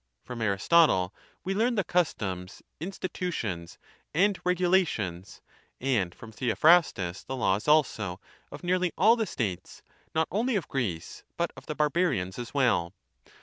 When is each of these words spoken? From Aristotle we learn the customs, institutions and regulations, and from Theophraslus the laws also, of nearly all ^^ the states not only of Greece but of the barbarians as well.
From 0.23 0.41
Aristotle 0.41 1.13
we 1.43 1.53
learn 1.53 1.75
the 1.75 1.83
customs, 1.83 2.63
institutions 2.79 3.77
and 4.15 4.39
regulations, 4.43 5.43
and 5.79 6.15
from 6.15 6.31
Theophraslus 6.33 7.23
the 7.23 7.35
laws 7.35 7.67
also, 7.67 8.19
of 8.51 8.63
nearly 8.63 8.91
all 8.97 9.13
^^ 9.15 9.17
the 9.19 9.27
states 9.27 9.83
not 10.15 10.27
only 10.31 10.55
of 10.55 10.67
Greece 10.67 11.23
but 11.37 11.51
of 11.55 11.67
the 11.67 11.75
barbarians 11.75 12.39
as 12.39 12.51
well. 12.51 12.95